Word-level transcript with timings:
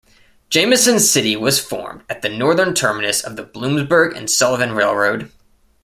Jamison 0.49 0.97
City 0.97 1.35
was 1.35 1.59
formed 1.59 2.01
at 2.09 2.23
the 2.23 2.27
northern 2.29 2.73
terminus 2.73 3.21
of 3.23 3.35
the 3.35 3.43
Bloomsburg 3.43 4.17
and 4.17 4.31
Sullivan 4.31 4.71
Railroad. 4.71 5.31